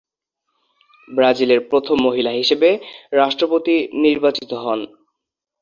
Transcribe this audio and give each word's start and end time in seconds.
ব্রাজিলের 1.07 1.61
প্রথম 1.69 1.97
মহিলা 2.07 2.31
হিসেবে 2.31 2.69
রাষ্ট্রপতি 3.13 3.75
নির্বাচিত 4.03 4.51
হন। 4.63 4.79